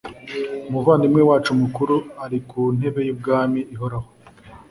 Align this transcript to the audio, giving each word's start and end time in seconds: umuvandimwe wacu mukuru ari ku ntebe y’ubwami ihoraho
umuvandimwe 0.69 1.21
wacu 1.29 1.51
mukuru 1.61 1.95
ari 2.23 2.39
ku 2.49 2.59
ntebe 2.77 2.99
y’ubwami 3.07 3.59
ihoraho 3.73 4.09